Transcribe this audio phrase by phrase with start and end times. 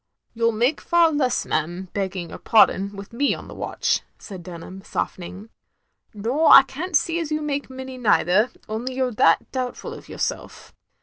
[0.33, 4.41] "You *11 make far less, ma'am, begging your pardon, with me on the watch," said
[4.41, 5.49] Dunham, softening.
[6.15, 10.09] "Nor I can't see as you make many neither, only you 're that doubtful of
[10.09, 10.73] yourself.